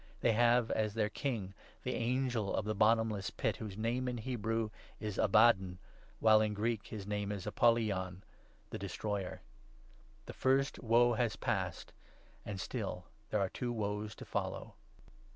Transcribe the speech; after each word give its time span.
They 0.21 0.31
have 0.31 0.71
as 0.71 0.95
their 0.95 1.11
1 1.11 1.11
1 1.11 1.11
king 1.13 1.53
the 1.83 1.93
Angel 1.93 2.55
of 2.55 2.65
the 2.65 2.73
bottomless 2.73 3.29
pit, 3.29 3.57
whose 3.57 3.77
name, 3.77 4.07
in 4.07 4.17
Hebrew, 4.17 4.71
is 4.99 5.19
'Abaddon,' 5.19 5.77
while, 6.19 6.41
in 6.41 6.55
Greek, 6.55 6.87
his 6.87 7.05
name 7.05 7.31
is' 7.31 7.45
Apollyon' 7.45 8.23
(the 8.71 8.79
Destroyer). 8.79 9.41
The 10.25 10.33
first 10.33 10.81
Woe 10.81 11.13
has 11.13 11.35
passed; 11.35 11.93
and 12.47 12.59
still 12.59 13.05
there 13.29 13.41
are 13.41 13.49
two 13.49 13.71
Woes 13.71 14.15
to 14.15 14.25
12 14.25 14.27
follow 14.31 14.73